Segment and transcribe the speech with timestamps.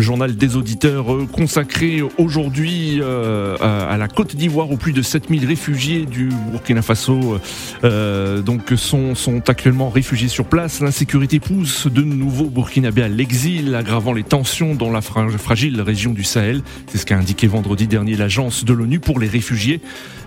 [0.00, 5.44] Journal des auditeurs euh, consacré aujourd'hui euh, à la Côte d'Ivoire où plus de 7000
[5.44, 7.38] réfugiés du Burkina Faso
[7.82, 10.80] euh, donc sont, sont actuellement réfugiés sur place.
[10.80, 16.24] L'insécurité pousse de nouveaux Burkinabés à l'exil, aggravant les tensions dans la fragile région du
[16.24, 16.62] Sahel.
[16.86, 19.80] C'est ce qu'a indiqué vendredi dernier l'agence de l'ONU pour les réfugiés.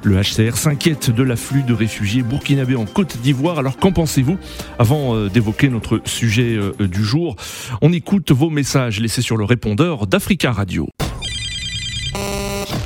[0.04, 3.60] Le HCR s'inquiète de l'afflux de réfugiés burkinabés en Côte d'Ivoire.
[3.60, 4.38] Alors qu'en pensez-vous
[4.80, 7.36] Avant d'évoquer notre sujet du jour,
[7.82, 10.88] on écoute vos messages laissés sur le répondeur d'Africa Radio.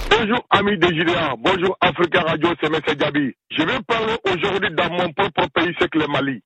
[0.09, 2.95] Bonjour amis des Gideon, bonjour Africa Radio, c'est M.
[2.97, 3.33] Gabi.
[3.49, 6.41] Je vais parler aujourd'hui dans mon propre pays, c'est que le Mali.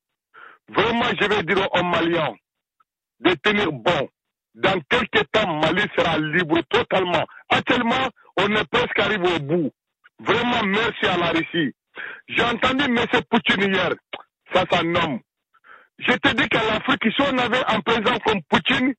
[0.70, 2.36] Vraiment, je vais dire aux Maliens
[3.22, 4.08] de tenir bon.
[4.54, 7.26] Dans quelques temps, Mali sera libre totalement.
[7.50, 9.72] Actuellement, on est presque arrivé au bout.
[10.20, 11.74] Vraiment, merci à la Russie.
[12.28, 13.00] J'ai entendu M.
[13.32, 13.94] Poutine hier.
[14.54, 15.20] Ça, un homme.
[15.98, 18.94] Je te dis qu'à l'Afrique, si on avait un président comme Poutine,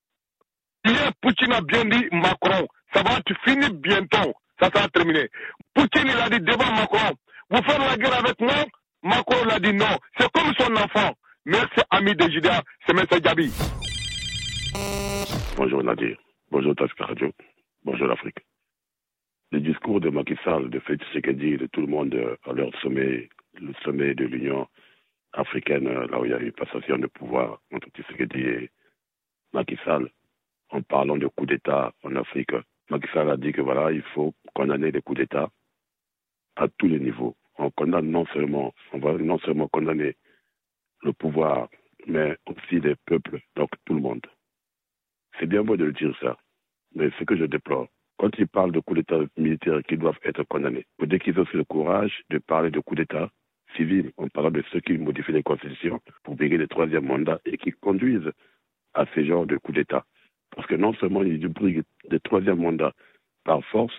[0.84, 4.34] hier, Poutine a bien dit Macron, ça va tu finis bientôt.
[4.60, 5.28] Ça, ça a terminé.
[5.74, 7.14] Poutine, il a dit devant Macron,
[7.50, 8.64] vous faites la guerre avec moi?
[9.02, 9.96] Macron l'a dit non.
[10.18, 11.14] C'est comme son enfant.
[11.46, 13.20] Merci, ami de Judéa, c'est M.
[13.20, 13.50] Gabi.
[15.56, 16.16] Bonjour Nadir.
[16.50, 17.32] Bonjour Tasca Radio.
[17.84, 18.38] Bonjour l'Afrique.
[19.52, 22.14] Le discours de Macky Sall, de Félix Tshisekedi, de tout le monde
[22.46, 23.28] à leur sommet,
[23.60, 24.68] le sommet de l'Union
[25.32, 28.70] africaine, là où il y a eu passation de pouvoir entre Tshisekedi et
[29.52, 30.08] Macky Sall,
[30.70, 32.52] en parlant de coup d'État en Afrique.
[32.90, 35.50] Macky Sall a dit que voilà, il faut condamner les coups d'État
[36.56, 37.36] à tous les niveaux.
[37.58, 40.16] On condamne non seulement, on va non seulement condamner
[41.02, 41.68] le pouvoir,
[42.06, 44.26] mais aussi les peuples, donc tout le monde.
[45.38, 46.36] C'est bien beau de le dire ça,
[46.94, 50.42] mais ce que je déplore, quand ils parlent de coups d'État militaires qui doivent être
[50.44, 53.30] condamnés, faut qu'ils aient aussi le courage de parler de coups d'État
[53.76, 57.56] civils en parlant de ceux qui modifient les constitutions pour briguer le troisième mandat et
[57.56, 58.32] qui conduisent
[58.94, 60.04] à ce genre de coups d'État.
[60.54, 62.92] Parce que non seulement ils briguent le troisième mandat
[63.44, 63.94] par force,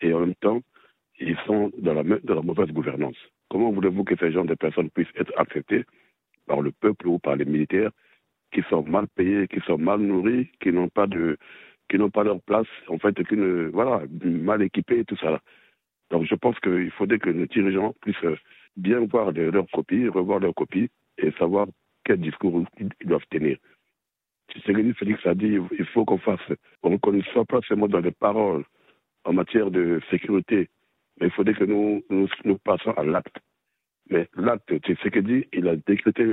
[0.00, 0.60] et en même temps,
[1.18, 2.02] ils sont dans la,
[2.42, 3.16] mauvaise gouvernance.
[3.48, 5.84] Comment voulez-vous que ces genre de personnes puissent être acceptées
[6.46, 7.90] par le peuple ou par les militaires
[8.52, 11.36] qui sont mal payés, qui sont mal nourris, qui n'ont pas de,
[11.88, 15.40] qui n'ont pas leur place, en fait, qui ne, voilà, mal équipés et tout ça.
[16.10, 18.38] Donc je pense qu'il faudrait que nos dirigeants puissent
[18.76, 21.66] bien voir leurs copies, revoir leurs copies et savoir
[22.04, 23.56] quel discours ils doivent tenir.
[24.50, 26.40] Tshisekedi Félix a dit il faut qu'on fasse,
[26.82, 28.64] qu'on ne soit pas seulement dans les paroles
[29.24, 30.68] en matière de sécurité,
[31.20, 33.36] mais il faudrait que nous, nous, nous passions à l'acte.
[34.08, 36.24] Mais l'acte, Tshisekedi, il a décrété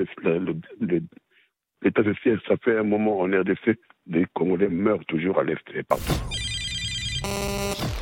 [1.82, 2.40] l'état de siège.
[2.48, 6.14] Ça fait un moment en RDC, les Congolais meurent toujours à l'Est et partout.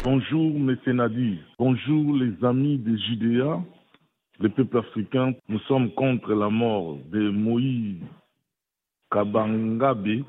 [0.03, 1.37] Bonjour, M.
[1.57, 3.61] Bonjour, les amis de Judéa,
[4.39, 5.33] le peuple africain.
[5.47, 8.01] Nous sommes contre la mort de Moïse
[9.11, 10.23] Kabangabe,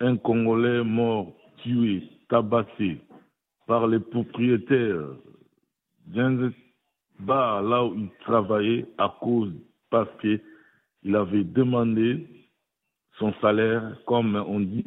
[0.00, 2.98] un Congolais mort, tué, tabassé
[3.66, 5.08] par les propriétaires
[6.06, 6.50] d'un
[7.20, 9.52] bar là où il travaillait à cause
[9.90, 12.26] parce qu'il avait demandé
[13.18, 14.84] son salaire, comme on dit,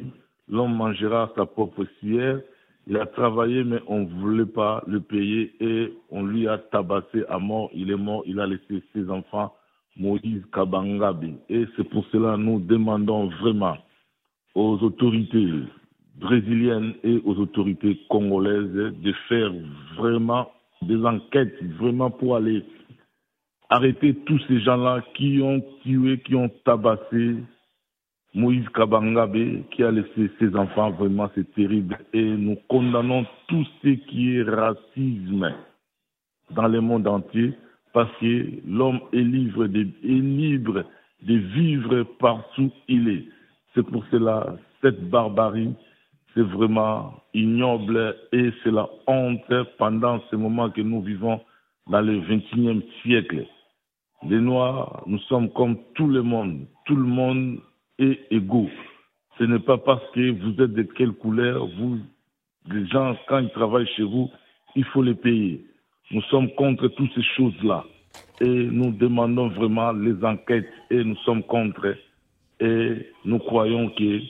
[0.48, 2.40] l'homme mangera sa propre cière.
[2.86, 7.24] Il a travaillé, mais on ne voulait pas le payer et on lui a tabassé
[7.28, 7.70] à mort.
[7.72, 9.54] Il est mort, il a laissé ses enfants,
[9.96, 11.24] Moïse Kabangabe.
[11.48, 13.76] Et c'est pour cela nous demandons vraiment
[14.54, 15.48] aux autorités
[16.16, 19.52] brésiliennes et aux autorités congolaises de faire
[19.96, 20.50] vraiment
[20.82, 22.64] des enquêtes, vraiment pour aller
[23.70, 27.36] arrêter tous ces gens-là qui ont tué, qui ont tabassé
[28.34, 30.90] Moïse Kabangabe, qui a laissé ses enfants.
[30.90, 31.98] Vraiment, c'est terrible.
[32.12, 35.54] Et nous condamnons tout ce qui est racisme
[36.50, 37.54] dans le monde entier
[37.92, 40.84] parce que l'homme est libre de, libre
[41.22, 43.24] de vivre partout il est.
[43.74, 45.74] C'est pour cela, cette barbarie,
[46.34, 51.40] c'est vraiment ignoble et c'est la honte pendant ce moment que nous vivons
[51.88, 53.46] dans le 21e siècle.
[54.28, 56.66] Les Noirs, nous sommes comme tout le monde.
[56.86, 57.58] Tout le monde
[57.98, 58.70] est égaux.
[59.38, 61.98] Ce n'est pas parce que vous êtes de quelle couleur, vous,
[62.70, 64.30] les gens, quand ils travaillent chez vous,
[64.76, 65.64] il faut les payer.
[66.12, 67.84] Nous sommes contre toutes ces choses-là.
[68.40, 71.96] Et nous demandons vraiment les enquêtes et nous sommes contre.
[72.60, 74.20] Et nous croyons que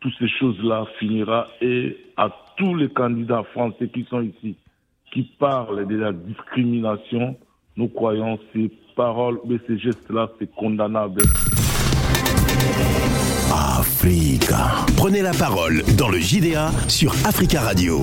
[0.00, 4.56] toutes ces choses-là finira et à tous les candidats français qui sont ici,
[5.12, 7.36] qui parlent de la discrimination,
[7.76, 11.22] nous croyons ces paroles, mais ces gestes-là, c'est condamnable.
[13.52, 14.84] Africa.
[14.96, 18.02] Prenez la parole dans le JDA sur Africa Radio.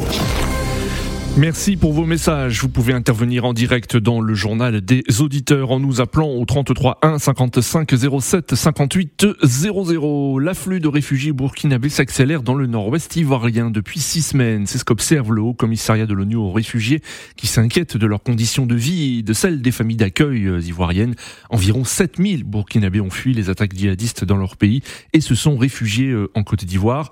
[1.38, 2.62] Merci pour vos messages.
[2.62, 7.00] Vous pouvez intervenir en direct dans le journal des auditeurs en nous appelant au 33
[7.02, 10.40] 1 55 07 58 00.
[10.40, 14.66] L'afflux de réfugiés burkinabés s'accélère dans le nord-ouest ivoirien depuis six semaines.
[14.66, 17.02] C'est ce qu'observe le Haut Commissariat de l'ONU aux réfugiés
[17.36, 21.16] qui s'inquiète de leurs conditions de vie et de celles des familles d'accueil euh, ivoiriennes.
[21.50, 26.12] Environ 7000 burkinabés ont fui les attaques djihadistes dans leur pays et se sont réfugiés
[26.12, 27.12] euh, en Côte d'Ivoire.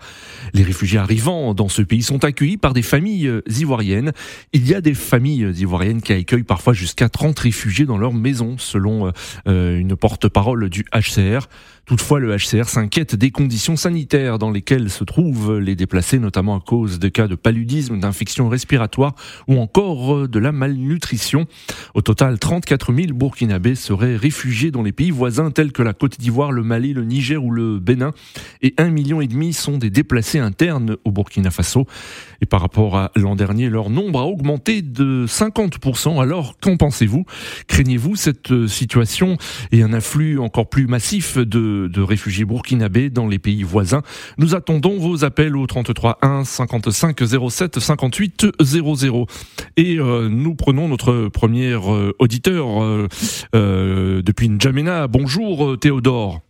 [0.53, 4.12] Les réfugiés arrivant dans ce pays sont accueillis par des familles euh, ivoiriennes
[4.53, 8.57] il y a des familles ivoiriennes qui accueillent parfois jusqu'à 30 réfugiés dans leur maison,
[8.57, 9.11] selon
[9.47, 11.47] euh, une porte-parole du HCR.
[11.85, 16.61] Toutefois, le HCR s'inquiète des conditions sanitaires dans lesquelles se trouvent les déplacés, notamment à
[16.61, 19.15] cause de cas de paludisme, d'infections respiratoires
[19.49, 21.45] ou encore euh, de la malnutrition.
[21.93, 26.17] Au total, 34 000 Burkinabés seraient réfugiés dans les pays voisins tels que la Côte
[26.17, 28.11] d'Ivoire, le Mali, le Niger ou le Bénin.
[28.61, 31.85] Et un million et demi sont des déplacés internes au Burkina Faso.
[32.39, 36.21] Et par rapport à l'an dernier, leur nombre a augmenté de 50%.
[36.21, 37.25] Alors, qu'en pensez-vous?
[37.67, 39.37] Craignez-vous cette euh, situation
[39.73, 44.01] et un afflux encore plus massif de de, réfugiés burkinabés dans les pays voisins.
[44.37, 49.27] Nous attendons vos appels au 33 1 55 07 58 00.
[49.77, 55.07] Et euh, nous prenons notre premier euh, auditeur euh, depuis N'Djamena.
[55.07, 56.41] Bonjour Théodore.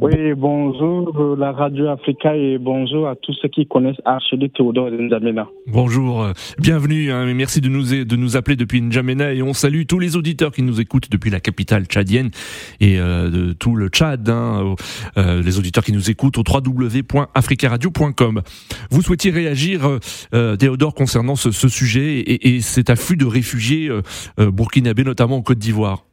[0.00, 4.90] Oui, bonjour euh, la Radio Africa et bonjour à tous ceux qui connaissent Archidé Théodore
[4.90, 5.46] N'Djamena.
[5.68, 10.16] Bonjour, euh, bienvenue, hein, merci de nous, appeler depuis N'Djamena et on salue tous les
[10.16, 12.32] auditeurs qui nous écoutent depuis la capitale tchadienne
[12.80, 14.74] et euh, de tout le Tchad, hein,
[15.16, 18.42] les auditeurs qui nous écoutent au www.africaradio.com.
[18.90, 19.88] Vous souhaitiez réagir,
[20.32, 23.90] Théodore, concernant ce, sujet et, et, cet afflux de réfugiés
[24.38, 26.04] burkinabés, notamment en Côte d'Ivoire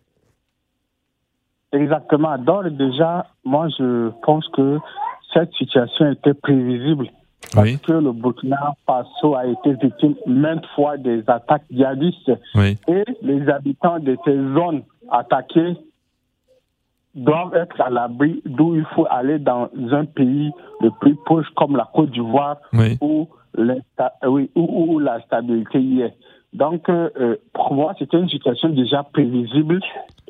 [1.71, 2.37] Exactement.
[2.37, 4.79] Donc déjà, moi je pense que
[5.33, 7.09] cette situation était prévisible.
[7.53, 12.31] Parce que le Burkina Faso a été victime maintes fois des attaques djihadistes.
[12.87, 15.75] Et les habitants de ces zones attaquées
[17.15, 21.75] doivent être à l'abri d'où il faut aller dans un pays le plus proche comme
[21.75, 22.57] la Côte d'Ivoire
[23.01, 23.27] où,
[24.55, 26.15] où, la stabilité y est.
[26.53, 29.79] Donc, euh, pour moi, c'était une situation déjà prévisible.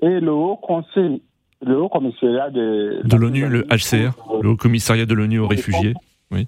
[0.01, 1.21] Et le Haut Conseil
[1.61, 4.11] le Haut Commissariat de, de l'ONU, le HCR,
[4.41, 5.93] le Haut Commissariat de l'ONU aux réfugiés.
[6.31, 6.47] Oui.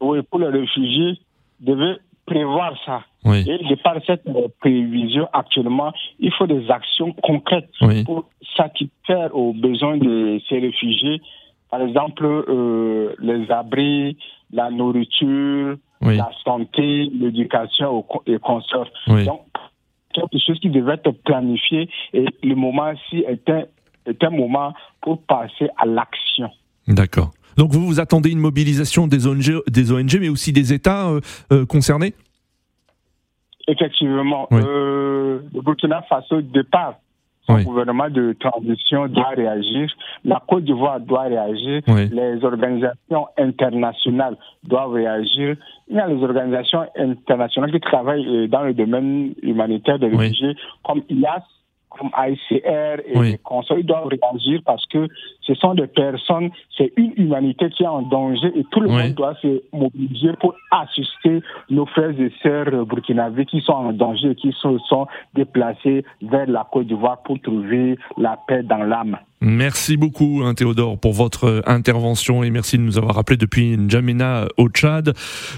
[0.00, 1.18] Oui, pour les réfugiés,
[1.60, 1.96] devait
[2.26, 3.02] prévoir ça.
[3.24, 3.44] Oui.
[3.48, 4.24] Et de par cette
[4.60, 7.70] prévision actuellement, il faut des actions concrètes
[8.04, 11.20] pour satisfaire aux besoins de ces réfugiés.
[11.70, 14.16] Par exemple, euh, les abris,
[14.52, 18.88] la nourriture, la santé, l'éducation et consorts.
[19.06, 19.42] Donc,
[20.12, 23.66] quelque chose qui devait être planifié et le moment-ci était
[24.06, 26.50] est un moment pour passer à l'action.
[26.88, 27.30] D'accord.
[27.56, 31.20] Donc vous vous attendez une mobilisation des ONG, des ONG mais aussi des États euh,
[31.52, 32.14] euh, concernés?
[33.68, 34.48] Effectivement.
[34.52, 36.94] Euh, le Burkina Faso, départ,
[37.46, 39.92] son gouvernement de transition doit réagir,
[40.24, 45.56] la Côte d'Ivoire doit réagir, les organisations internationales doivent réagir.
[45.88, 51.02] Il y a les organisations internationales qui travaillent dans le domaine humanitaire des réfugiés, comme
[51.10, 51.42] IAS,
[51.98, 55.08] comme ICR et les consorts, ils doivent réagir parce que
[55.42, 59.14] ce sont des personnes, c'est une humanité qui est en danger et tout le monde
[59.14, 61.40] doit se mobiliser pour assister
[61.70, 66.46] nos frères et sœurs burkinabés qui sont en danger et qui se sont déplacés vers
[66.48, 69.18] la Côte d'Ivoire pour trouver la paix dans l'âme.
[69.44, 73.76] Merci beaucoup, hein, Théodore, pour votre euh, intervention et merci de nous avoir rappelé depuis
[73.76, 75.14] N'Djamena au Tchad.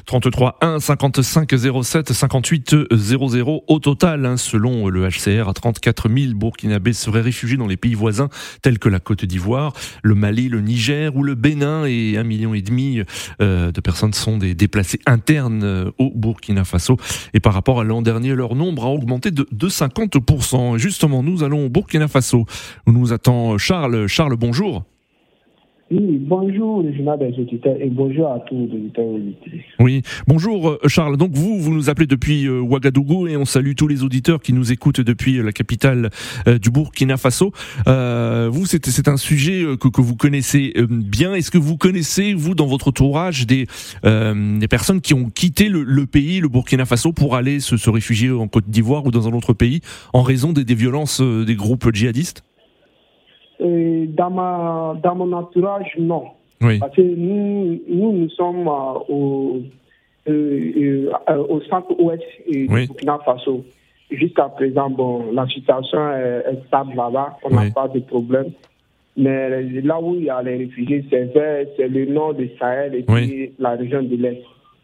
[0.07, 1.51] 33 1 55
[1.83, 7.67] 07 58 00 au total, hein, selon le HCR, 34 000 Burkinabés seraient réfugiés dans
[7.67, 8.31] les pays voisins
[8.63, 12.55] tels que la Côte d'Ivoire, le Mali, le Niger ou le Bénin et un million
[12.55, 13.01] et demi
[13.41, 16.97] euh, de personnes sont des déplacés internes euh, au Burkina Faso.
[17.33, 20.79] Et par rapport à l'an dernier, leur nombre a augmenté de, de 50%.
[20.79, 22.47] justement, nous allons au Burkina Faso
[22.87, 24.07] où nous attend Charles Charles.
[24.07, 24.85] Charles, bonjour.
[25.95, 29.07] Oui, bonjour les des auditeurs et bonjour à tous les auditeurs
[29.79, 31.17] Oui, bonjour euh, Charles.
[31.17, 34.53] Donc vous, vous nous appelez depuis euh, Ouagadougou et on salue tous les auditeurs qui
[34.53, 36.11] nous écoutent depuis euh, la capitale
[36.61, 37.53] du Burkina Faso.
[37.87, 41.35] vous, c'est un sujet que, vous connaissez bien.
[41.35, 43.67] Est-ce que vous connaissez, vous, dans votre entourage, des,
[44.69, 48.69] personnes qui ont quitté le, pays, le Burkina Faso, pour aller se, réfugier en Côte
[48.69, 49.81] d'Ivoire ou dans un autre pays
[50.13, 52.43] en raison des violences des groupes djihadistes?
[53.61, 56.25] Dans, ma, dans mon entourage, non.
[56.81, 59.63] Parce que nous, nous, nous sommes euh, au,
[60.29, 63.65] euh, euh, au centre-ouest du Burkina Faso.
[64.11, 68.53] Jusqu'à présent, bon, la situation est, stable là-bas, on n'a pas de problème.
[69.17, 73.53] Mais là où il y a les réfugiés, c'est le nord du Sahel et puis
[73.59, 74.43] la région de l'Est.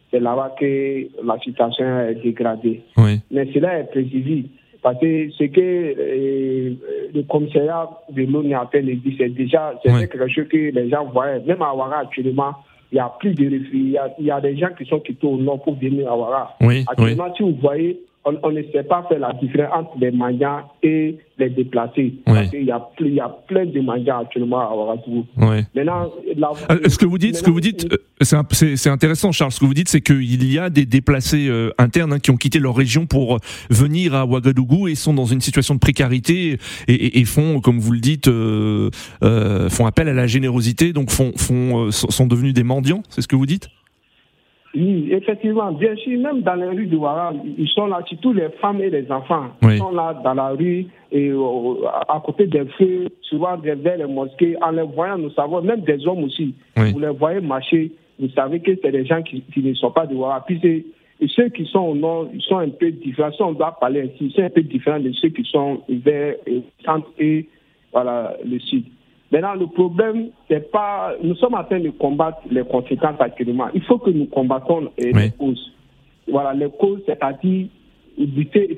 [0.09, 2.81] c'est là-bas que la situation est dégradée.
[3.29, 4.49] Mais cela est prévisible.
[4.81, 6.73] Parce que ce que euh,
[7.13, 8.83] le commissariat de l'ONU a fait
[9.17, 11.39] c'est déjà c'est quelque chose que les gens voient.
[11.39, 12.55] Même à Ouara actuellement,
[12.91, 13.99] il y a plus de réfugiés.
[14.17, 16.57] Il y a, des gens qui sont quittés au nord pour venir à Ouara.
[16.87, 21.17] actuellement, si vous voyez, on, ne sait pas faire la différence entre les mendiants et
[21.39, 22.13] les déplacés.
[22.27, 25.25] il y, a, il y a plein de mendiants actuellement à Ouagadougou.
[25.37, 26.11] Maintenant,
[26.69, 29.51] euh, ce que vous dites, ce que vous dites, euh, c'est intéressant, Charles.
[29.51, 32.37] Ce que vous dites, c'est qu'il y a des déplacés euh, internes hein, qui ont
[32.37, 37.25] quitté leur région pour venir à Ouagadougou et sont dans une situation de précarité et,
[37.25, 42.53] font, comme vous le dites, font appel à la générosité, donc font, font, sont devenus
[42.53, 43.01] des mendiants.
[43.09, 43.69] C'est ce que vous dites?
[44.73, 48.49] Oui, effectivement, bien sûr, même dans les rues de Ouara, ils sont là, surtout les
[48.61, 49.47] femmes et les enfants.
[49.63, 54.05] Ils sont là dans la rue et euh, à côté des feux, souvent vers les
[54.05, 54.55] mosquées.
[54.61, 58.61] En les voyant, nous savons, même des hommes aussi, vous les voyez marcher, vous savez
[58.61, 60.45] que c'est des gens qui, ne sont pas de Ouara.
[60.45, 60.85] Puis
[61.21, 63.31] et ceux qui sont au nord, ils sont un peu différents.
[63.31, 66.35] Si on doit parler ainsi, ils sont un peu différents de ceux qui sont vers
[66.47, 67.47] le centre et
[67.91, 68.85] voilà, le sud.
[69.31, 71.13] Maintenant, le problème, c'est pas.
[71.23, 73.67] Nous sommes en train de combattre les conséquences actuellement.
[73.73, 75.71] Il faut que nous combattons les causes.
[76.27, 77.67] Voilà, les causes, c'est-à-dire
[78.17, 78.77] lutter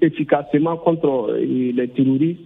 [0.00, 2.40] efficacement contre euh, les terroristes.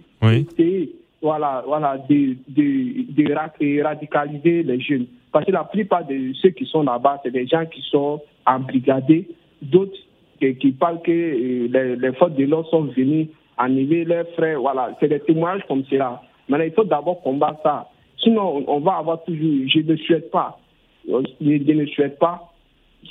[0.59, 5.07] Et voilà, voilà, de, de, de, radicaliser les jeunes.
[5.31, 9.27] Parce que la plupart de ceux qui sont là-bas, c'est des gens qui sont embrigadés,
[9.61, 9.97] d'autres
[10.39, 14.61] qui, parlent que euh, les, les forces de l'ordre sont venues enlever leurs frères.
[14.61, 16.21] Voilà, c'est des témoignages comme cela.
[16.49, 17.89] Maintenant, il faut d'abord combattre ça.
[18.17, 20.59] Sinon, on va avoir toujours, je ne souhaite pas,
[21.07, 22.51] je ne souhaite pas,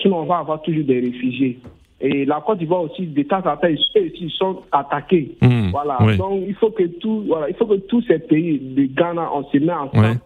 [0.01, 1.59] sinon on va avoir toujours des réfugiés.
[2.01, 5.37] Et la Côte d'Ivoire aussi, de temps en temps, ils sont attaqués.
[5.41, 5.71] Hmm.
[5.71, 5.99] voilà.
[6.17, 9.45] Donc, il faut que tout, voilà, il faut que tous ces pays, le Ghana, on
[9.45, 10.19] se met ensemble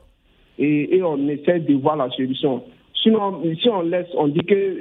[0.58, 2.62] et, et on essaie de voir la solution.
[3.06, 4.80] Sinon, si on laisse, on dit que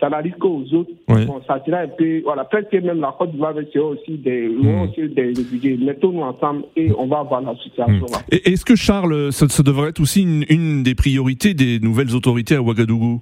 [0.00, 3.30] ça n'arrive qu'aux autres, bon, ça sera un peu, voilà, peut-être que même la Côte
[3.30, 4.80] d'Ivoire c'est aussi des, mmh.
[4.80, 5.76] aussi des réfugiés.
[5.76, 8.06] Mettons-nous ensemble et on va voir la situation.
[8.06, 8.34] Mmh.
[8.44, 13.20] Est-ce que Charles, ça, devrait être aussi une, des priorités des nouvelles autorités à Ouagadougou?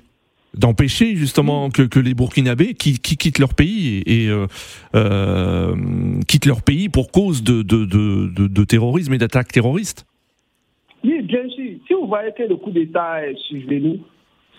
[0.56, 4.46] D'empêcher justement que, que, les Burkinabés qui, qui, quittent leur pays et euh,
[4.94, 5.74] euh,
[6.26, 10.06] quittent leur pays pour cause de, de, de, de terrorisme et d'attaques terroristes?
[11.04, 11.70] Oui, bien sûr.
[11.86, 13.98] Si vous voyez que le coup d'État est survenu,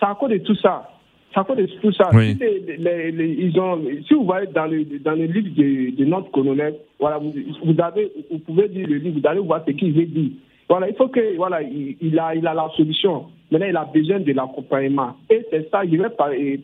[0.03, 0.89] c'est à cause de tout ça.
[1.33, 2.09] C'est à cause de tout ça.
[2.11, 6.75] Si, ils ont, si vous voyez dans le, dans le livre de, de notre colonel,
[6.99, 7.33] voilà, vous,
[7.63, 10.31] vous, avez, vous pouvez lire le livre, vous allez voir ce qu'il veut dire.
[10.69, 13.25] Voilà, il faut que, voilà, il, a, il a la solution.
[13.51, 15.15] Maintenant, il a besoin de l'accompagnement.
[15.29, 16.59] Et c'est ça, je vais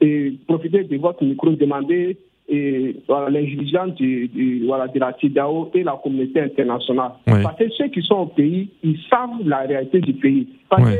[0.00, 2.16] et, profiter de votre micro, demander
[2.50, 7.12] et voilà, l'intelligence de, voilà, de la TIDAO et la communauté internationale.
[7.26, 10.48] Parce que ceux qui sont au pays, ils savent la réalité du pays.
[10.70, 10.96] Parce que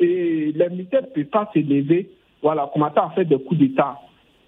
[0.00, 2.08] et les militaires ne peuvent pas se lever,
[2.42, 3.98] voilà, commencer à faire des coups d'État.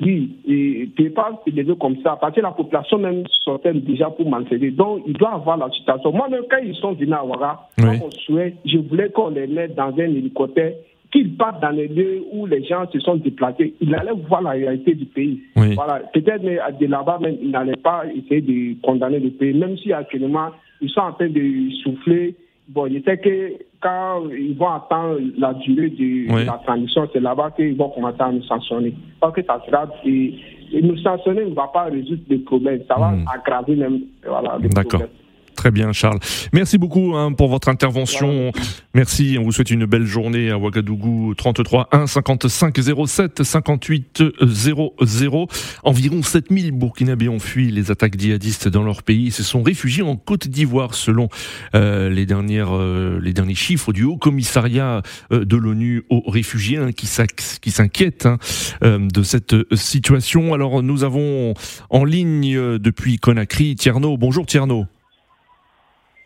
[0.01, 3.73] Oui, et ne peuvent pas se lever comme ça, parce que la population même sortait
[3.75, 4.71] déjà pour manifester.
[4.71, 6.13] Donc, il doit avoir la situation.
[6.13, 10.73] Moi-même, quand ils sont venus à Ouara, je voulais qu'on les mette dans un hélicoptère,
[11.13, 13.75] qu'ils partent dans les lieux où les gens se sont déplacés.
[13.81, 15.41] Ils allaient voir la réalité du pays.
[15.55, 16.01] Voilà.
[16.13, 20.49] Peut-être de là-bas, même, ils n'allaient pas essayer de condamner le pays, même si actuellement,
[20.81, 22.35] ils sont en train de souffler
[22.69, 27.51] Bon, je sais que quand ils vont attendre la durée de la transition, c'est là-bas
[27.57, 28.95] qu'ils vont commencer à nous sanctionner.
[29.21, 29.87] Parce que ça sera.
[30.05, 30.35] Et,
[30.83, 33.27] nous sanctionner ne va pas résoudre les problèmes, ça va hmm.
[33.35, 35.09] aggraver même voilà, les problèmes.
[35.55, 36.19] Très bien, Charles.
[36.53, 38.53] Merci beaucoup hein, pour votre intervention.
[38.95, 39.37] Merci.
[39.39, 41.35] On vous souhaite une belle journée à Ouagadougou.
[41.35, 45.49] 33 1 55 07 58 00.
[45.85, 50.03] Environ 7000 Burkinabés ont fui les attaques djihadistes dans leur pays et se sont réfugiés
[50.03, 51.29] en Côte d'Ivoire, selon
[51.75, 56.79] euh, les dernières euh, les derniers chiffres du Haut Commissariat euh, de l'ONU aux réfugiés
[56.79, 58.39] hein, qui s'inquiètent hein,
[58.83, 60.55] de cette situation.
[60.55, 61.55] Alors nous avons
[61.91, 64.17] en ligne depuis Conakry Tierno.
[64.17, 64.87] Bonjour Tierno.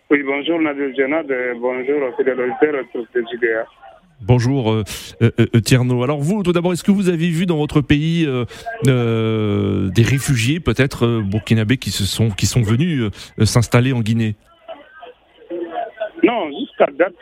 [0.09, 1.27] Oui, bonjour Nadir Jenad,
[1.61, 3.65] bonjour aux fidèles de.
[4.21, 4.85] Bonjour euh,
[5.21, 6.05] euh, euh, Tierno.
[6.05, 10.61] Alors vous, tout d'abord, est-ce que vous avez vu dans votre pays euh, des réfugiés,
[10.61, 13.11] peut-être burkinabés, qui se sont qui sont venus
[13.43, 14.37] s'installer en Guinée?
[16.23, 17.21] Non, jusqu'à date,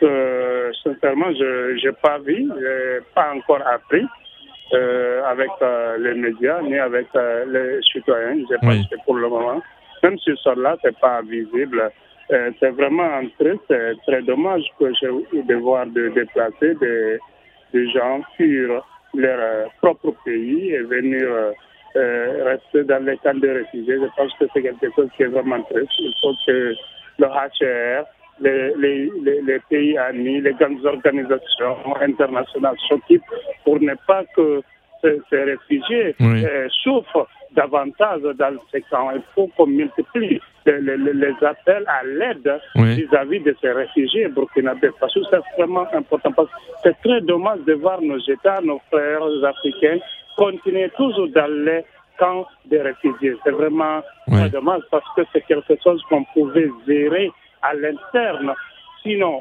[0.83, 4.05] sincèrement, je n'ai pas vu, n'ai pas encore appris
[5.27, 5.49] avec
[6.01, 8.37] les médias ni avec les citoyens.
[8.47, 9.59] Je pense que pour le moment,
[10.03, 11.91] même si ce là, c'est pas visible.
[12.31, 17.19] Euh, c'est vraiment triste, c'est très dommage que j'ai devoir de déplacer des,
[17.73, 21.53] des gens sur leur euh, propre pays et venir
[21.95, 23.99] euh, rester dans les camps de réfugiés.
[24.01, 25.91] Je pense que c'est quelque chose qui est vraiment triste.
[25.99, 26.73] Il faut que
[27.19, 28.05] le HCR
[28.39, 33.23] les, les, les, pays amis, les grandes organisations internationales s'occupent
[33.63, 34.61] pour ne pas que
[35.01, 39.11] ces, réfugiés euh, souffrent davantage dans ces camps.
[39.11, 44.89] Il faut qu'on multiplie les, appels à l'aide vis-à-vis de ces réfugiés burkinabés.
[44.99, 46.31] Parce que c'est vraiment important.
[46.31, 49.99] Parce que c'est très dommage de voir nos États, nos frères africains,
[50.37, 51.83] continuer toujours dans les
[52.17, 53.35] camps des réfugiés.
[53.43, 57.31] C'est vraiment très dommage parce que c'est quelque chose qu'on pouvait gérer
[57.61, 58.53] à l'interne.
[59.03, 59.39] Sinon,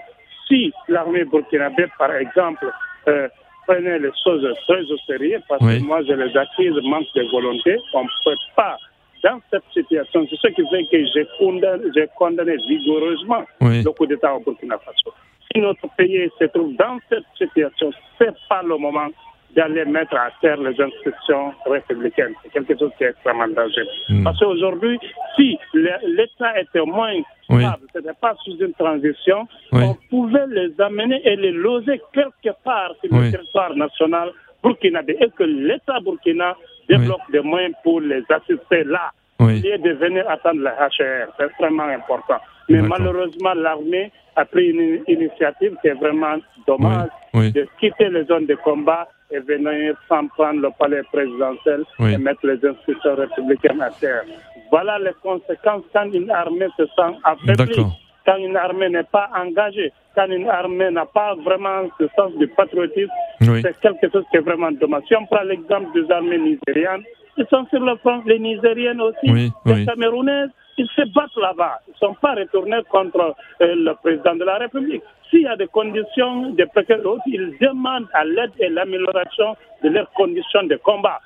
[0.49, 2.71] si l'armée burkinabé, par exemple,
[3.09, 3.29] euh,
[3.67, 7.79] prenait les choses très au sérieux, parce que moi je les accuse, manque de volonté,
[7.95, 8.77] on ne peut pas
[9.25, 11.83] dans cette situation, c'est ce qui fait que j'ai condamné,
[12.17, 15.15] condamné, vigoureusement le coup d'État au Burkina Faso.
[15.51, 19.09] Si notre pays se trouve dans cette situation, ce n'est pas le moment
[19.57, 22.35] d'aller mettre à terre les institutions républicaines.
[22.43, 23.87] C'est quelque chose qui est extrêmement dangereux.
[24.11, 24.25] Hmm.
[24.25, 24.99] Parce qu'aujourd'hui,
[25.37, 27.15] si l'État était moins
[27.45, 32.55] stable, ce n'était pas sous une transition, on pouvait les amener et les loger quelque
[32.63, 36.57] part sur le territoire national burkinabé et que l'État burkina
[36.89, 39.13] développe des moyens pour les assister là.
[39.41, 39.61] Oui.
[39.61, 41.33] lieu de venir attendre la HR.
[41.37, 42.39] C'est extrêmement important.
[42.69, 46.37] Mais malheureusement, l'armée a pris une initiative qui est vraiment
[46.67, 52.17] dommage de quitter les zones de combat et venir s'en prendre le palais présidentiel et
[52.17, 54.23] mettre les institutions républicaines à terre.
[54.71, 57.85] Voilà les conséquences quand une armée se sent affaiblie,
[58.25, 62.47] quand une armée n'est pas engagée, quand une armée n'a pas vraiment ce sens du
[62.49, 63.13] patriotisme.
[63.41, 65.03] C'est quelque chose qui est vraiment dommage.
[65.09, 67.03] Si on prend l'exemple des armées nigérianes,
[67.37, 71.81] ils sont sur le front, les Nigériennes aussi, les Camerounaises, ils se battent là-bas.
[71.89, 75.03] Ils ne sont pas retournés contre euh, le président de la République.
[75.31, 80.11] S'il y a des conditions de précarité, ils demandent à l'aide et l'amélioration de leurs
[80.13, 81.21] conditions de combat.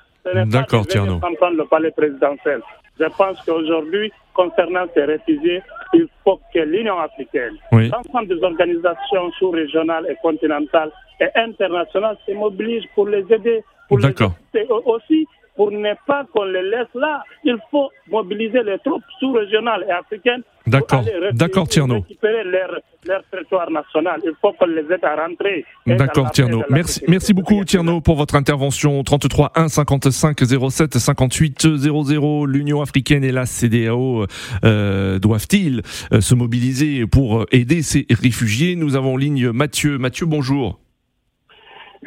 [0.45, 1.19] D'accord, Tierno.
[1.19, 2.61] prendre le palais présidentiel.
[2.99, 5.61] Je pense qu'aujourd'hui, concernant ces réfugiés,
[5.93, 12.87] il faut que l'Union africaine, l'ensemble des organisations sous-régionales et continentales et internationales se mobilisent
[12.95, 15.27] pour les aider, pour les aider aussi
[15.59, 17.21] pour ne pas qu'on les laisse là.
[17.43, 20.41] Il faut mobiliser les troupes sous-régionales et africaines.
[20.65, 21.95] D'accord, d'accord Tierno.
[21.95, 24.21] Récupérer leur, territoire national.
[24.23, 25.65] Il faut qu'on les aide à rentrer.
[25.85, 26.63] D'accord Tierno.
[26.69, 29.03] Merci, merci beaucoup Tierno pour votre intervention.
[29.03, 32.45] 33 1 55 07 58 00.
[32.45, 34.27] L'Union africaine et la CDAO
[34.63, 35.81] euh, doivent-ils
[36.13, 38.77] euh, se mobiliser pour aider ces réfugiés?
[38.77, 39.97] Nous avons en ligne Mathieu.
[39.97, 40.79] Mathieu, bonjour.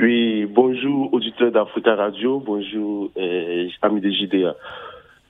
[0.00, 4.56] Oui, bonjour auditeurs d'Africa Radio, bonjour euh, amis de JDA.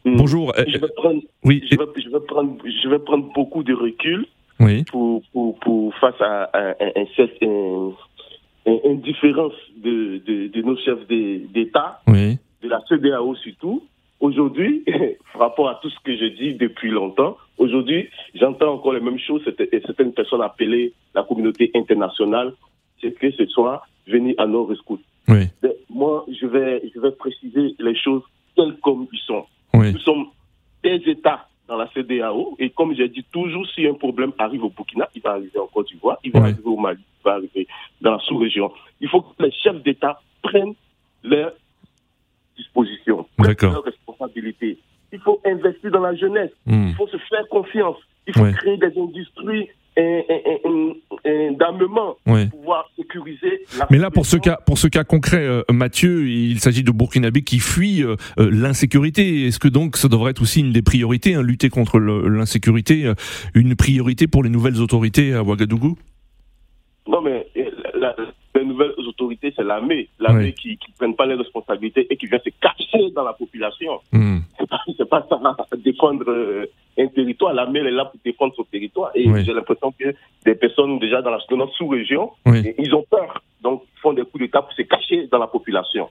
[0.04, 0.52] Hmm, bonjour.
[0.68, 1.64] Je vais prendre, oui.
[1.68, 4.24] je vais, je vais prendre, je vais prendre beaucoup de recul
[4.60, 4.84] oui.
[4.84, 6.74] pour, pour, pour face à, à,
[8.64, 12.38] une différence de, de, de, nos chefs d'État, oui.
[12.62, 13.82] de la CDAO surtout.
[14.20, 14.84] Aujourd'hui,
[15.32, 19.18] par rapport à tout ce que je dis depuis longtemps, aujourd'hui, j'entends encore les mêmes
[19.18, 19.42] choses.
[19.84, 22.52] Certaines personnes appelées la communauté internationale,
[23.00, 25.00] c'est que ce soit venir à nos rescousse.
[25.28, 25.48] Oui.
[25.88, 28.22] moi, je vais, je vais préciser les choses
[28.56, 29.46] telles comme ils sont.
[29.74, 30.26] Nous sommes
[30.82, 34.70] des États dans la CDAO et comme j'ai dit toujours, si un problème arrive au
[34.70, 37.66] Burkina, il va arriver en Côte d'Ivoire, il va arriver au Mali, il va arriver
[38.00, 38.72] dans la sous-région.
[39.00, 40.74] Il faut que les chefs d'État prennent
[41.22, 41.52] leurs
[42.56, 44.78] dispositions, prennent leurs responsabilités.
[45.12, 46.88] Il faut investir dans la jeunesse, hmm.
[46.88, 49.68] il faut se faire confiance, il faut créer des industries
[51.58, 55.62] d'armement pour pouvoir sécuriser la Mais là, pour ce cas, pour ce cas concret, euh,
[55.70, 59.46] Mathieu, il s'agit de Burkinabé qui fuit euh, euh, l'insécurité.
[59.46, 63.12] Est-ce que donc ça devrait être aussi une des priorités, hein, lutter contre l'insécurité,
[63.54, 65.98] une priorité pour les nouvelles autorités à Ouagadougou?
[67.06, 67.46] Non, mais
[68.54, 70.08] les nouvelles autorités, c'est l'armée.
[70.18, 74.00] L'armée qui ne prenne pas les responsabilités et qui vient se cacher dans la population.
[74.12, 74.38] Hmm.
[74.58, 75.26] C'est pas, pas
[75.70, 76.24] ça, défendre
[76.98, 77.54] un territoire.
[77.54, 79.10] L'armée est là pour défendre son territoire.
[79.14, 81.40] Et j'ai l'impression que des personnes déjà dans la
[81.76, 83.42] sous-région, ils ont peur.
[83.62, 86.08] Donc, ils font des coups d'État pour se cacher dans la population.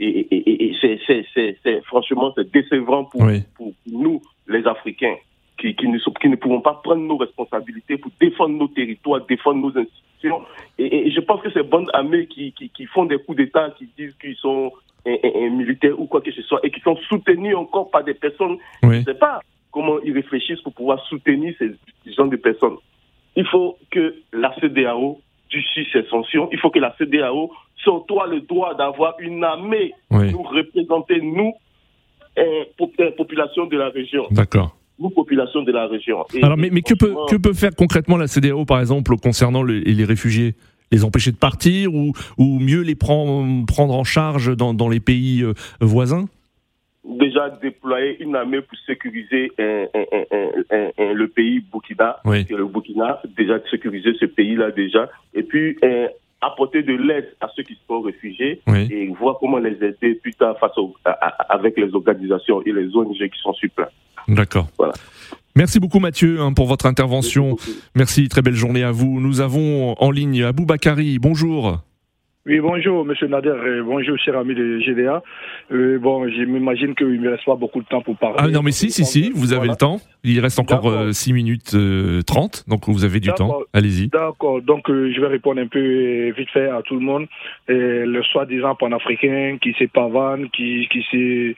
[0.00, 3.24] Et, c'est franchement, c'est décevant pour,
[3.56, 5.16] pour nous, les Africains
[5.58, 9.60] qui, qui, ne, qui ne pouvons pas prendre nos responsabilités pour défendre nos territoires, défendre
[9.60, 10.42] nos institutions.
[10.78, 13.88] Et, je pense que ces bonnes armées qui, qui, qui font des coups d'État, qui
[13.96, 14.72] disent qu'ils sont
[15.06, 18.56] un, militaires ou quoi que ce soit, et qui sont soutenus encore par des personnes,
[18.82, 19.40] je ne sais pas
[19.74, 21.72] comment ils réfléchissent pour pouvoir soutenir ces
[22.16, 22.76] gens de personnes.
[23.36, 26.48] Il faut que la CDAO durcisse ses sanctions.
[26.52, 27.50] Il faut que la CDAO
[27.82, 31.52] soit le droit d'avoir une armée pour nous représenter, nous,
[32.36, 34.26] la population de la région.
[34.30, 36.24] D'accord nous, population de la région.
[36.40, 40.04] Alors, mais, mais que, peut, que peut faire concrètement la CDAO, par exemple, concernant les,
[40.04, 40.54] réfugiés?
[40.92, 45.00] Les empêcher de partir ou, ou mieux les prendre, prendre en charge dans, dans les
[45.00, 46.26] pays euh, voisins?
[47.04, 54.70] Déjà déployé une armée pour sécuriser le pays Burkina, le Burkina, déjà sécuriser ce pays-là
[54.70, 55.76] déjà, et puis
[56.40, 60.58] apporter de l'aide à ceux qui sont réfugiés et voir comment les aider plus tard
[60.58, 60.72] face
[61.48, 63.92] avec les organisations et les ONG qui sont sur place.
[64.28, 64.68] D'accord.
[64.78, 64.94] Voilà.
[65.56, 67.56] Merci beaucoup Mathieu hein, pour votre intervention.
[67.94, 69.20] Merci, très belle journée à vous.
[69.20, 71.18] Nous avons en ligne Abou Bakari.
[71.18, 71.78] Bonjour.
[72.46, 75.22] Oui, bonjour, monsieur Nader, bonjour, cher ami de GDA.
[75.72, 78.36] Euh, bon, je m'imagine qu'il ne me reste pas beaucoup de temps pour parler.
[78.38, 79.98] Ah non, mais si, si, si, vous avez le temps.
[80.24, 81.76] Il reste encore 6 euh, minutes
[82.26, 83.60] 30, euh, donc vous avez du temps.
[83.72, 84.08] Allez-y.
[84.08, 87.26] D'accord, donc je vais répondre un peu vite fait à tout le monde.
[87.68, 91.02] le soi-disant panafricain qui se pavane, qui, qui,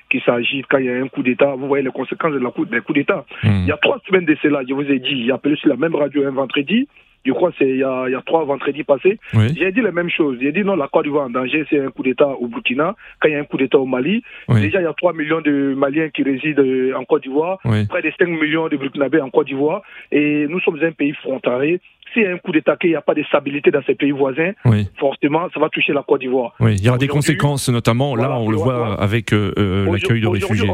[0.09, 1.57] qui s'agite quand il y a un coup d'État.
[1.57, 3.25] Vous voyez les conséquences de la coup, des coups d'État.
[3.43, 3.63] Hmm.
[3.63, 5.77] Il y a trois semaines de cela, je vous ai dit, j'ai appelé sur la
[5.77, 6.87] même radio un vendredi
[7.27, 9.19] je crois c'est il y a, il y a trois vendredis passés,
[9.57, 10.39] j'ai dit la même chose.
[10.41, 12.95] J'ai dit non, la Côte d'Ivoire en danger, c'est un coup d'État au Burkina.
[13.21, 15.41] Quand il y a un coup d'État au Mali, déjà il y a 3 millions
[15.41, 17.59] de Maliens qui résident en Côte d'Ivoire,
[17.89, 21.81] près de 5 millions de Burkinabés en Côte d'Ivoire, et nous sommes un pays frontalier
[22.13, 24.11] s'il y a un coup d'État, qu'il n'y a pas de stabilité dans ces pays
[24.11, 24.53] voisins,
[24.99, 26.55] forcément, ça va toucher la Côte d'Ivoire.
[26.61, 30.21] Oui, il y aura des conséquences, notamment, là, on le voit avec euh, euh, l'accueil
[30.21, 30.71] de réfugiés.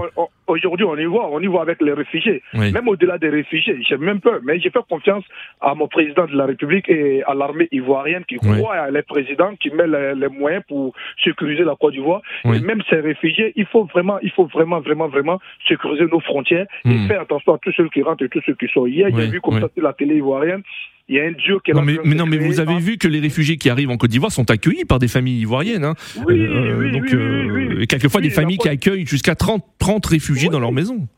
[0.49, 2.42] Aujourd'hui, on y voit, on y voit avec les réfugiés.
[2.53, 5.25] Même au-delà des réfugiés, j'ai même peur, mais j'ai fait confiance
[5.61, 9.55] à mon président de la République et à l'armée ivoirienne qui croit à les présidents,
[9.57, 12.23] qui met les, moyens pour sécuriser la Côte d'Ivoire.
[12.45, 16.66] Et même ces réfugiés, il faut vraiment, il faut vraiment, vraiment, vraiment sécuriser nos frontières
[16.85, 17.07] et hmm.
[17.07, 18.87] faire attention à tous ceux qui rentrent et tous ceux qui sont.
[18.87, 20.62] Hier, j'ai vu comme ça sur la télé ivoirienne,
[21.08, 22.96] il y a un duo qui est non, mais, mais non, mais vous avez vu
[22.96, 25.84] que les réfugiés qui arrivent en Côte d'Ivoire sont accueillis par des familles ivoiriennes.
[25.84, 25.94] Hein.
[26.26, 30.60] Oui, euh, oui, donc, euh, quelquefois des familles qui accueillent jusqu'à 30, 30 réfugiés dans
[30.60, 31.08] leur maison.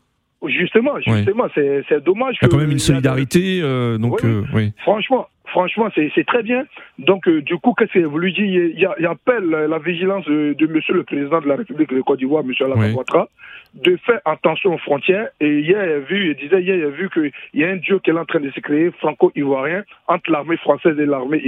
[0.47, 2.37] Justement, justement, c'est dommage.
[2.41, 4.21] Il y a quand même une solidarité, euh, donc
[4.53, 4.71] oui.
[4.83, 6.65] Franchement, franchement, c'est très bien.
[6.99, 8.45] Donc, du coup, qu'est-ce que vous lui dites?
[8.45, 12.43] Il, il, appelle la vigilance de, Monsieur le Président de la République de Côte d'Ivoire,
[12.43, 13.29] Monsieur Alain Ouattara,
[13.75, 15.29] de faire attention aux frontières.
[15.39, 17.75] Et hier, il a vu, il disait hier, il a vu qu'il y a un
[17.77, 21.41] duo qui est en train de se créer franco-ivoirien entre l'armée française et l'armée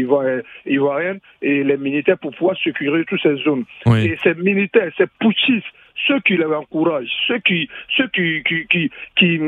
[0.66, 3.64] ivoirienne et les militaires pour pouvoir sécuriser toutes ces zones.
[3.96, 5.66] Et ces militaires, ces putschistes,
[6.06, 9.40] ceux qui les encouragent, ceux qui, ceux qui, qui, qui, qui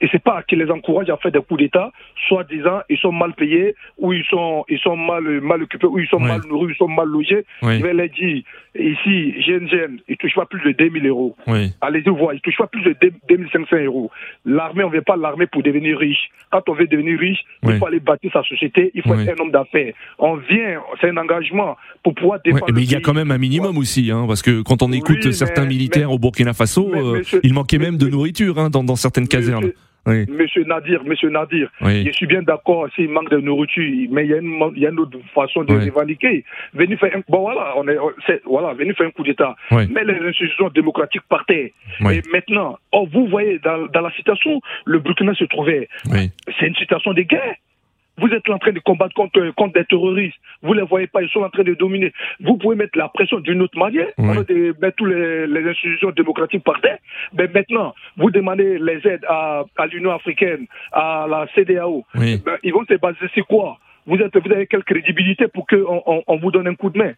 [0.00, 1.92] et c'est pas qui les encouragent à faire des coups d'État,
[2.28, 6.08] soi-disant, ils sont mal payés, ou ils sont, ils sont mal, mal occupés, ou ils
[6.08, 7.44] sont mal nourris, ils sont mal logés.
[7.62, 8.42] Je vais les dire,
[8.78, 11.36] ici, GNGN, ils touchent pas plus de 2000 euros.
[11.80, 12.96] Allez-y voir, ils touchent pas plus de
[13.28, 14.10] 2500 euros.
[14.44, 16.30] L'armée, on ne veut pas l'armée pour devenir riche.
[16.50, 19.42] Quand on veut devenir riche, il faut aller bâtir sa société, il faut être un
[19.42, 19.92] homme d'affaires.
[20.18, 22.72] On vient, c'est un engagement pour pouvoir défendre.
[22.72, 25.30] mais il y a quand même un minimum aussi, hein, parce que quand on écoute
[25.32, 29.72] certains militaires, au Burkina Faso, euh, il manquait même de nourriture hein, dans, certaines casernes.
[30.06, 34.34] Monsieur Nadir, Monsieur Nadir, je suis bien d'accord s'il manque de nourriture, mais il y,
[34.34, 36.44] a une, autre façon de revendiquer.
[36.72, 37.98] Venez faire un, bon voilà, on est,
[38.46, 39.54] voilà, venez faire un coup d'État.
[39.70, 41.74] Mais les institutions démocratiques partaient.
[42.10, 45.88] Et maintenant, oh, vous voyez dans, dans, la situation, le Burkina se trouvait.
[46.58, 47.56] C'est une situation de guerre.
[48.18, 50.36] Vous êtes en train de combattre contre, contre des terroristes.
[50.62, 52.12] Vous ne les voyez pas, ils sont en train de dominer.
[52.40, 54.08] Vous pouvez mettre la pression d'une autre manière.
[54.18, 56.98] De mettre toutes les, institutions démocratiques par terre.
[57.32, 62.04] Mais maintenant, vous demandez les aides à, à l'Union africaine, à la CDAO.
[62.14, 63.78] Ben, ils vont se baser sur quoi?
[64.06, 66.98] Vous, êtes, vous avez quelle crédibilité pour qu'on on, on vous donne un coup de
[66.98, 67.12] main?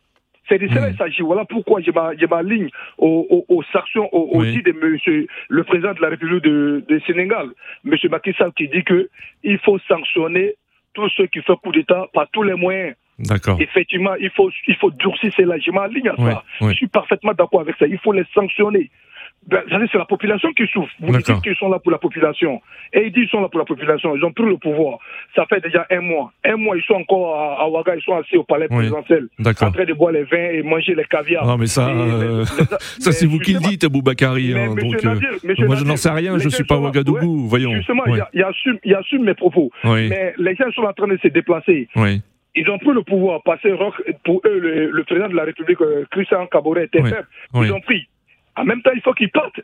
[0.48, 1.22] C'est de cela qu'il s'agit.
[1.22, 6.08] Voilà pourquoi je m'aligne aux, aux, sanctions, aux, aux de monsieur, le président de la
[6.08, 7.46] République de, de Sénégal,
[7.86, 7.94] M.
[8.10, 10.56] Macky Sall, qui dit qu'il faut sanctionner
[10.94, 12.94] tous ceux qui font coup d'État par tous les moyens.
[13.18, 13.60] D'accord.
[13.60, 16.44] Effectivement, il faut, il faut durcir ces logements ligne à ça.
[16.60, 17.86] Je suis parfaitement d'accord avec ça.
[17.86, 18.90] Il faut les sanctionner.
[19.46, 20.92] Ben, c'est la population qui souffre.
[21.00, 22.60] Vous dites qu'ils sont là pour la population.
[22.92, 24.14] Et ils disent qu'ils sont là pour la population.
[24.14, 24.98] Ils ont pris le pouvoir.
[25.34, 26.32] Ça fait déjà un mois.
[26.44, 29.28] Un mois, ils sont encore à, Ouaga, ils sont assis au palais présidentiel.
[29.38, 31.46] En train de boire les vins et manger les caviars.
[31.46, 32.44] Non, mais ça, euh,
[32.98, 34.54] ça c'est vous qui le dites, Boubakari.
[34.54, 37.74] Hein, donc, euh, moi, je n'en sais rien, je ne suis pas à Ouagadougou, voyons.
[37.74, 39.70] Justement, il, assume, il assume mes propos.
[39.84, 41.88] Mais les gens sont en train de se déplacer.
[42.54, 43.72] Ils ont pris le pouvoir, passer
[44.24, 44.58] pour eux,
[44.92, 47.26] le, président de la République, euh, Christian Caboret, était faible.
[47.54, 48.08] Ils ont pris.
[48.60, 49.60] En même temps, il faut qu'ils partent.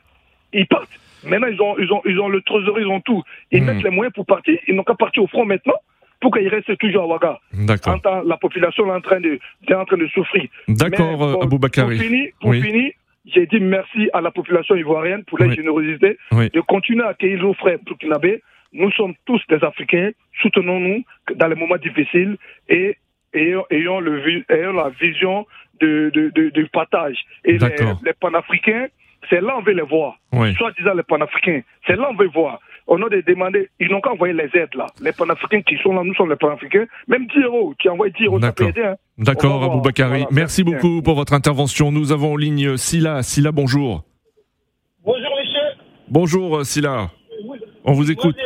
[0.52, 0.88] Ils partent.
[1.24, 3.22] Maintenant, ils ont, ils ont, ils ont le trésor, ils ont tout.
[3.50, 3.66] Ils hmm.
[3.66, 4.58] mettent les moyens pour partir.
[4.66, 5.74] Ils n'ont qu'à partir au front maintenant
[6.20, 7.38] pour qu'ils restent toujours à Ouaga.
[7.52, 8.00] D'accord.
[8.24, 10.48] La population est en train de, est en train de souffrir.
[10.66, 11.96] D'accord, Abou Bakari.
[11.96, 12.92] Pour finir, pour finir
[13.26, 17.54] j'ai dit merci à la population ivoirienne pour la générosité de continuer à accueillir nos
[17.54, 18.42] frères burkinabés.
[18.72, 20.10] Nous sommes tous des Africains.
[20.42, 21.02] Soutenons-nous
[21.34, 22.36] dans les moments difficiles
[22.68, 22.96] et
[23.36, 25.46] le, ayons la vision
[25.80, 27.16] de, de, de, partage.
[27.44, 27.68] Et les,
[28.04, 28.86] les, panafricains,
[29.28, 30.16] c'est là on veut les voir.
[30.56, 32.60] Soit disant les panafricains, c'est là on veut voir.
[32.88, 34.86] On a demandé, ils n'ont qu'à envoyer les aides là.
[35.00, 36.86] Les panafricains qui sont là, nous sommes les panafricains.
[37.08, 38.84] Même 10 euros, tu envoies 10 euros, ça peut aider.
[38.84, 38.96] Hein.
[39.18, 40.24] D'accord, Abou Bakari.
[40.30, 41.90] merci beaucoup pour votre intervention.
[41.90, 43.22] Nous avons en ligne Silla.
[43.22, 44.04] Silla, bonjour.
[45.04, 45.46] Bonjour les
[46.08, 47.10] Bonjour Silla.
[47.84, 48.36] On vous écoute.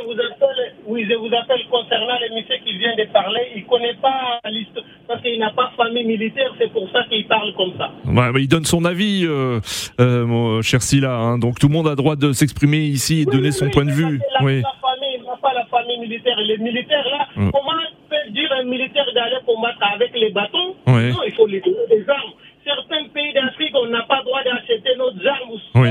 [0.91, 3.41] Oui, je vous appelle concernant le monsieur qui vient de parler.
[3.55, 6.53] Il ne connaît pas l'histoire parce qu'il n'a pas famille militaire.
[6.59, 7.93] C'est pour ça qu'il parle comme ça.
[8.37, 9.61] il donne son avis, euh,
[10.01, 11.15] euh, mon cher Silla.
[11.15, 11.39] Hein.
[11.39, 14.21] Donc tout le monde a droit de s'exprimer ici et donner son point de vue.
[14.43, 14.63] oui.
[14.63, 16.37] La famille, il n'a pas la famille militaire.
[16.41, 17.51] Les militaires là, mm.
[17.53, 20.75] comment peut dire un militaire d'aller combattre avec les bâtons?
[20.89, 22.33] Non, il faut les donner des armes.
[22.65, 25.61] Certains pays d'Afrique, on n'a pas droit d'acheter nos armes.
[25.77, 25.91] Oui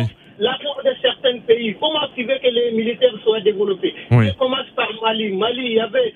[1.80, 5.32] Comment tu veux que les militaires soient développés Je commence par Mali.
[5.34, 6.14] Mali, il y avait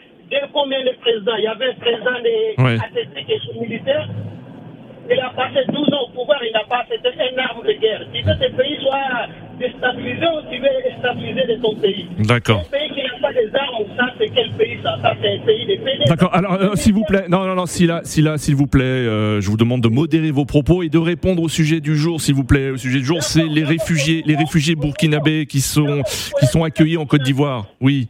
[0.51, 4.07] combien de présidents Il y avait un président de qui est militaire.
[5.09, 8.01] Il a passé 12 ans au pouvoir, il n'a pas c'était une arme de guerre.
[8.13, 9.27] Si ce pays soit
[9.59, 10.67] déstabilisé ou tu veux
[10.99, 12.07] stabiliser de ton pays.
[12.19, 12.59] D'accord.
[12.59, 15.45] Un pays qui n'a pas des armes, ça c'est quel pays ça Ça c'est un
[15.45, 15.79] pays des.
[16.07, 18.67] D'accord, alors euh, s'il vous plaît, non, non, non, si là, si là, s'il vous
[18.67, 21.95] plaît, euh, je vous demande de modérer vos propos et de répondre au sujet du
[21.95, 22.71] jour, s'il vous plaît.
[22.71, 26.01] Au sujet du jour, c'est les réfugiés, les réfugiés burkinabés qui sont,
[26.39, 27.67] qui sont accueillis en Côte d'Ivoire.
[27.81, 28.07] Oui.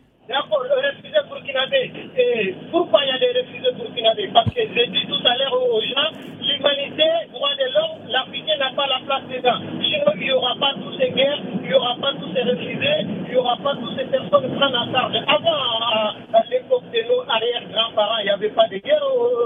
[1.43, 1.91] Burkinabés.
[2.17, 5.53] Et pourquoi il y a des réfugiés burkinabés Parce que j'ai dit tout à l'heure
[5.53, 9.59] aux gens l'humanité, droit de l'homme, l'Africain n'a pas la place dedans.
[9.81, 13.07] Sinon, il n'y aura pas toutes ces guerres, il n'y aura pas tous ces réfugiés,
[13.27, 15.15] il n'y aura pas toutes ces personnes prendre en charge.
[15.27, 19.03] Avant, à, l'époque de nos arrière-grands-parents, il n'y avait pas de guerre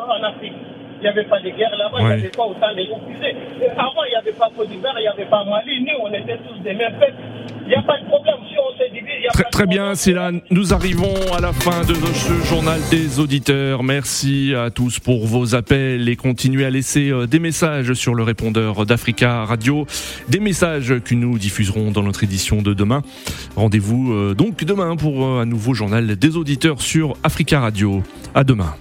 [0.10, 0.54] en Afrique.
[1.00, 3.36] Il n'y avait pas de guerre là-bas, il n'y avait pas autant de réfugiés.
[3.78, 5.82] Avant, il n'y avait pas Côte d'Ivoire, il n'y avait pas Mali.
[5.82, 7.14] Nous, on était tous des mêmes peuples.
[7.68, 8.36] Il n'y a pas de problème.
[8.48, 10.32] Si on se divise, il n'y a très, pas de Très bien, c'est là.
[10.52, 13.84] Nous arrivons à la fin de ce journal des auditeurs.
[13.84, 18.24] Merci à tous pour vos appels et continuez à laisser euh, des messages sur le
[18.24, 19.86] répondeur d'Africa Radio.
[20.30, 23.02] Des messages que nous diffuserons dans notre édition de demain.
[23.58, 28.02] Rendez-vous euh, donc demain pour euh, un nouveau journal des auditeurs sur Africa Radio.
[28.34, 28.76] À demain.